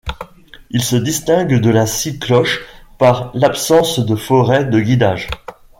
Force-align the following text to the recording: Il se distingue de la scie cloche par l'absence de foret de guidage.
Il 0.71 0.81
se 0.83 0.95
distingue 0.95 1.61
de 1.61 1.69
la 1.69 1.85
scie 1.85 2.17
cloche 2.17 2.61
par 2.97 3.29
l'absence 3.35 3.99
de 3.99 4.15
foret 4.15 4.65
de 4.65 4.79
guidage. 4.79 5.27